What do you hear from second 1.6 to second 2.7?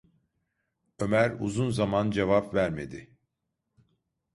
zaman cevap